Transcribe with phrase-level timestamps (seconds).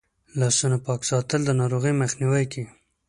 [0.39, 2.65] لاسونه پاک ساتل د ناروغیو مخنیوی کوي.